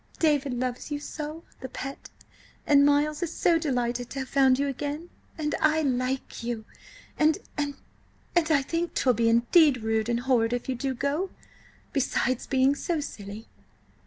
[0.17, 2.09] "David loves you so, the pet!
[2.65, 7.75] and Miles is so delighted to have found you again–and I like you–and–and–and
[8.51, 13.47] I think 'twill be indeed rude and horrid if you do go–besides being so silly!"